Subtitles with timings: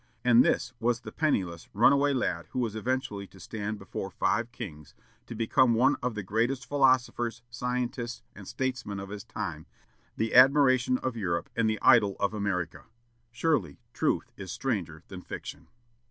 [0.25, 4.95] And this was the penniless, runaway lad who was eventually to stand before five kings,
[5.27, 9.67] to become one of the greatest philosophers, scientists, and statesmen of his time,
[10.17, 12.85] the admiration of Europe and the idol of America.
[13.31, 15.67] Surely, truth is stranger than fiction.